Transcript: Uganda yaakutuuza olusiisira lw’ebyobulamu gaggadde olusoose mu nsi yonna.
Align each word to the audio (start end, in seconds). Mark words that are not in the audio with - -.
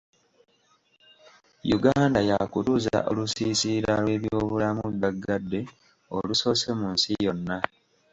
Uganda 1.77 2.19
yaakutuuza 2.29 2.95
olusiisira 3.09 3.93
lw’ebyobulamu 4.03 4.83
gaggadde 5.01 5.59
olusoose 6.17 6.67
mu 6.79 6.87
nsi 6.95 7.11
yonna. 7.25 7.57